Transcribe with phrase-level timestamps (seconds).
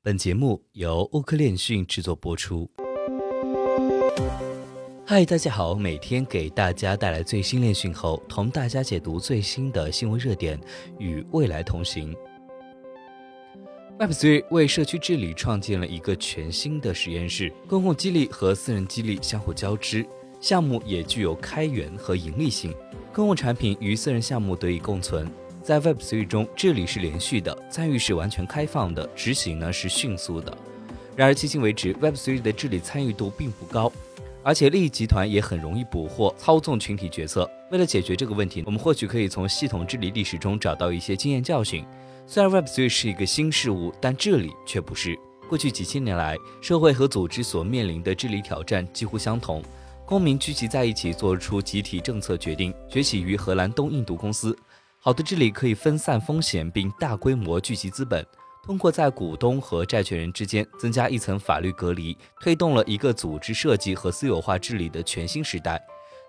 [0.00, 2.70] 本节目由欧科链讯制作播出。
[5.04, 10.58] 嗨，大家好，每天给大家带来最新链讯后，同大家解读最新的新闻热点，
[11.00, 12.14] 与未来同行。
[13.98, 20.06] Web3 为社区治理创建了一个全新的实验室，公共激励和私人激励相互交织，
[20.40, 22.72] 项目也具有开源和盈利性，
[23.12, 25.28] 公共产品与私人项目得以共存。
[25.68, 30.56] 在 Web3 中，治理是连续的，参与是完全开放的，执行呢是迅速的。
[31.14, 33.92] 然而，迄今为止，Web3 的治理参与度并不高，
[34.42, 37.46] 而且利益集团也很容易捕获、操纵群体决策。
[37.70, 41.84] 为了解决这个问题，我们或许可以从系统治理历史中找到一些经验教训。
[42.26, 45.18] 虽然 Web3 是一个新事物，但治理却不是。
[45.50, 49.62] 过去几千年来，社会和组织所面临的治理挑战几乎相同，
[50.06, 54.58] 公民聚集在一起做出集体政策决定，崛起于荷兰东印度公司。
[55.00, 58.26] 好的治理可以分散风险，并大规模聚集资本，
[58.64, 65.80] 通过在股东和债权人之间增加一层法律隔离，推动了一个组织设计和私有化治理的全新时代。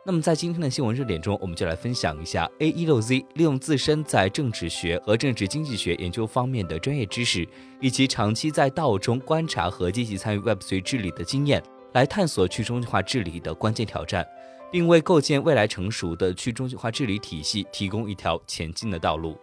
[0.05, 7.47] 那么，在今天的新闻热点中，我们就来分享一下 A 一六 Z 利用自身在政治学和政治经济学研究方面的专业知识，
[7.81, 11.61] 以及长期在道中观察和积极参与 Web3 治理的经验，
[11.93, 14.25] 来探索去中心化治理的关键挑战。
[14.71, 19.37] 并为构建未来成熟的去中心化治理体系提供一条前进的道路。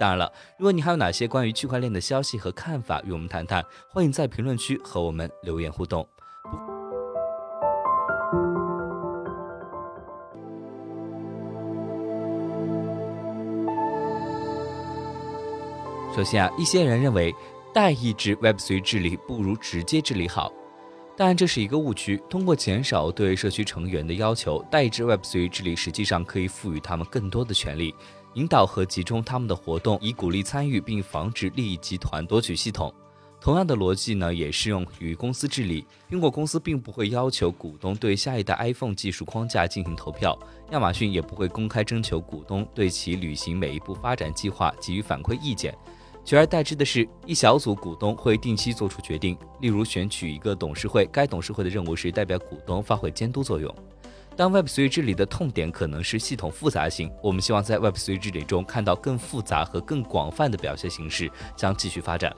[0.00, 6.06] 当然了，如果你还有哪些关于区块链的消息和看法与我们谈谈，欢迎在评论区和我们留言互动。
[16.14, 17.34] 首先啊，一些人认为
[17.72, 20.52] 代议制 Web3 治理不如直接治理好。
[21.16, 22.22] 但这是一个误区。
[22.28, 27.94] 通过减少对社区成员的要求，代制 Web3 治理实际上可以赋予他们更多的权利，
[28.34, 32.92] 引导和集中他们的活动，以鼓励参与并防止利益集团夺取系统。
[33.40, 35.84] 同样的逻辑呢，也适用于公司治理。
[36.08, 40.38] 苹果公司并不会要求股东对下一代 iPhone 技术框架进行投票，
[40.70, 45.76] 亚马逊也不会公开征求股东对其履行每一步发展计划给予反馈意见。
[46.24, 51.04] 取而代之的是，一小组股东会定期做出决定，例如选取一个董事会。
[51.06, 53.74] 该董事会的任务是代表股东发挥监督作用。
[54.36, 62.34] 当 Web3 治理的痛点可能是系统复杂性，我们希望在 Web3 治理中看到更复杂和更广泛的表现形式将继续发展。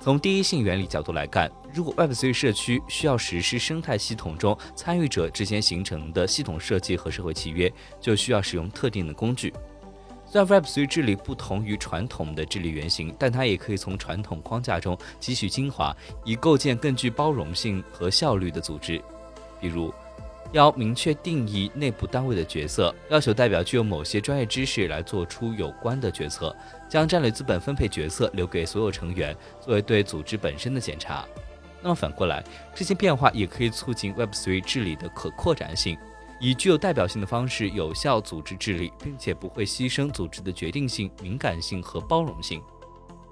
[0.00, 7.70] 从第一性原理角度来看，如果 Web3 社区需要实施生态系统中参与者之间形成的系统设计和社会契约，
[8.00, 9.52] 就需要使用特定的工具。
[10.30, 19.00] 虽然 Web3 治理不同于传统的治理原型，但它也可以从传统框架中汲取精华，以构建更具包容性和效率的组织。
[19.58, 19.92] 比如，
[20.52, 26.54] 要明确定义内部单位的角色，要求代表具有某些专业知识来做出有关的决策，
[26.90, 31.26] 将战略资本分配决策留给所有成员，作为对组织本身的检查。
[31.80, 35.96] 那么反过来，这些变化也可以促进 Web3 治理的可扩展性。
[36.40, 42.62] 以具有代表性的方式有效组织治理，并且不会牺牲组织的决定性、敏感性和包容性。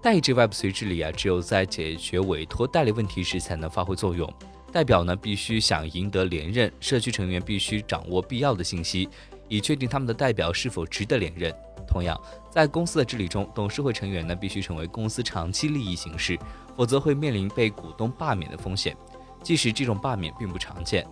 [0.03, 4.33] 代制 Web3 治理啊，只有在解决委托代理问题时才能发挥作用。
[4.73, 9.09] 代表呢，必须想赢得连任；社区成员必须掌握必要的信息，
[9.49, 11.55] 以确定他们的代表是否值得连任。
[11.89, 16.37] 同样，在公司的治理中，董事会成员呢，必须成为公司长期利益行事，
[16.77, 18.97] 否则会面临被股东罢免的风险，
[19.43, 21.07] 即使这种罢免并不常见。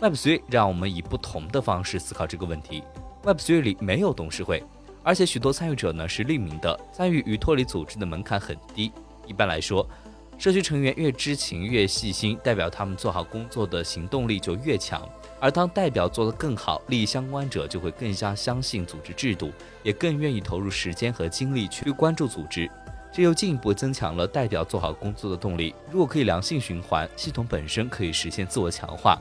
[0.00, 2.82] Web3 让我们以不同的方式思考这个问题。
[3.24, 4.62] Web3 里没有董事会，
[5.02, 8.92] 而且许多参与者呢是匿名的，参与与脱离组织的门槛很低。
[9.26, 9.88] 一般来说，
[10.36, 15.00] 社区成员越知情越细心，代表他们做好工作的行动力就越强。
[15.40, 19.50] 而当代表做得更好，利益相关者就会更加相信组织制度，
[19.82, 22.70] 也更愿意投入时间和精力去关注组织。
[23.10, 25.74] 这又进一步增强了代表做好工作的动力。
[25.90, 29.18] 如果可以良性循环，系统本身可以实现自我强化。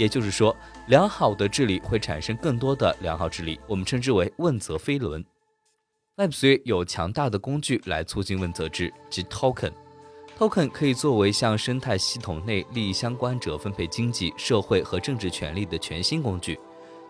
[0.00, 0.56] 也就是说，
[0.86, 5.22] 良好的治理会产生更多的良好治理，我们称之为问责飞轮。
[6.16, 9.70] Web3 有强大的工具来促进问责制，即 Token。
[10.38, 16.58] Token 可以作为向生态系统内利益相关者分配经济社会和政治权利的全新工具，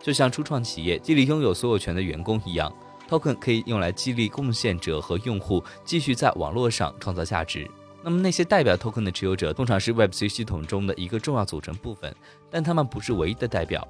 [0.02, 2.74] 就像初创企业激励拥有所有权的员工一样
[3.08, 7.70] ，Token 可以用来激励贡献者和用户继续在网络上创造价值。
[8.02, 12.14] 那么那些代表 token 的持有者通常是 Web3 系统中的一个重要组成部分，
[12.50, 13.86] 但他们不是唯一的代表。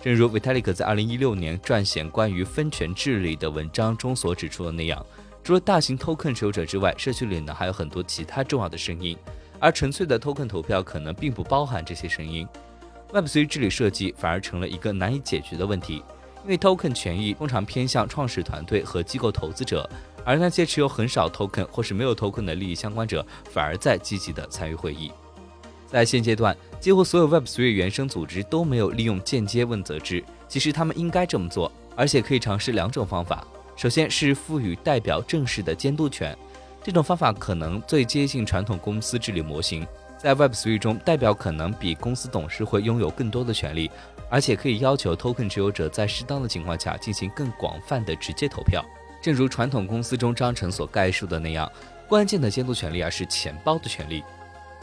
[0.00, 5.04] 正如 Vitalik 在2016年撰写关于分权治理的文章中所指出的那样，
[5.42, 9.16] 除了大型 token 持有者之外，社区里呢还有很多其他重要的声音，
[9.58, 12.46] 而纯粹的 token 投票可能并不包含这些声音。
[13.12, 16.02] Web3 治理设计反而成了一个难以解决的问题，
[16.46, 19.88] 因为 token 权益通常偏向创始团队和机构投资者。
[20.24, 25.10] 而那些持有很少 token 或是没有 token 的利益相关者，反而在积极的参与会议。
[25.88, 33.44] 在现阶段，几乎所有 Web3 原生组织都没有利用间接问责制，其实他们应该这么做，而且可以尝试两种方法。
[33.74, 36.36] 首先是赋予代表正式的监督权，
[36.80, 39.84] 这种方法可能最接近传统公司治理模型。
[40.16, 43.90] 在 Web3 中，代表可能比公司董事会拥有更多的权利，
[44.28, 48.84] 而且可以要求 token 持有者在适当的情况下进行更广泛的直接投票。
[49.22, 51.70] 正如传统公司中章程所概述的那样，
[52.08, 54.22] 关键的监督权利啊是钱包的权利。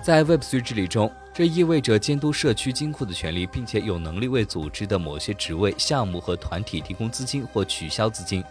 [0.02, 8.44] 在 Web3 治理中，这意味着监督社区金库的权利，并且有能力为组织的某些职位、项目和团体提供资金或取消资金。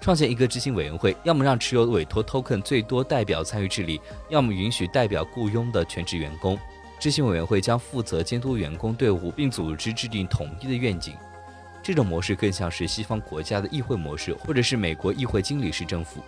[0.00, 6.58] 创建一个执行委员会，要么让持有委托 token 最多代表参与治理，要么允许代表雇佣的全职员工。
[6.98, 11.14] 执行委员会将负责监督员工队伍，并组织制定统一的愿景。
[11.82, 16.20] 这种模式更像是西方国家的议会模式，或者是美国议会经理式政府。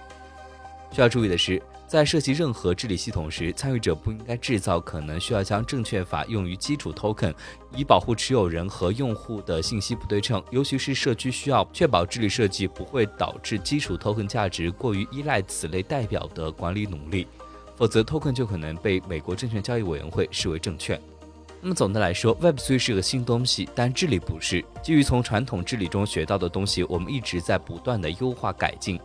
[0.92, 1.62] 需要注意的是。
[1.88, 7.32] 在设计任何治理系统时，参与者不应该制造可能需要将证券法用于基础 token，
[7.74, 10.44] 以保护持有人和用户的信息不对称。
[10.50, 17.26] 尤其是社区需要确保治理设计不会导致基础 token 价值过于依赖此类代表的管理努力，
[17.78, 21.00] 否则 token 就可能被美国证券交易委员会视为证券。
[21.60, 24.64] 那么总的来说，Web3 是个新东西，但治理不是。
[24.82, 29.00] 基于从传统治理中学到的东西，我们一直在不断的优化改进。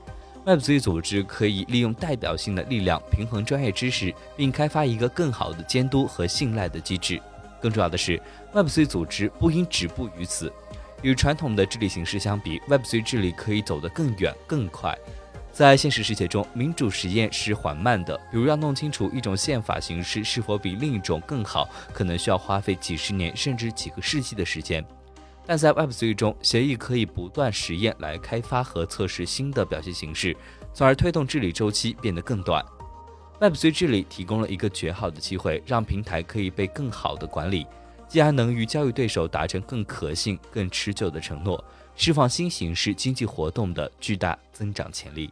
[0.45, 7.21] Web3 组织可以利用代表性的力量平衡专业知识，并开发一个更好的监督和信赖的机制。
[7.61, 8.21] 更重要的是
[8.53, 10.51] ，Web3 组织不应止步于此。
[11.01, 14.97] 与传统的治理形式相比，Web3 治理可以走得更远、更快。
[15.53, 24.83] 在现实世界中，民主实验是缓慢的，比如要弄清楚一种宪法形式是否比另一种更好，可能需要花费几十年甚至几个世纪的时间。
[25.45, 30.35] 但在 Web3 中，协议可以不断实验来开发和测试新的表现形式，
[30.73, 32.65] 从而推动治理周期变得更短。
[33.39, 37.67] Web3 治理提供了一个绝好的机会，让平台可以被更好的管理，
[38.07, 41.63] 既然能与交易对手达成更可信、更持久的承诺，
[41.95, 45.31] 释放新形式经济活动的巨大增长潜力。